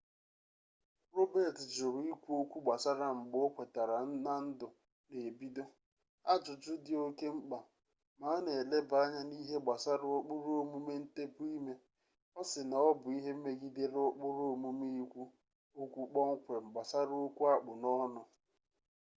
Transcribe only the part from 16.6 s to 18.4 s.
gbasara okwu akpụ n'ọnụ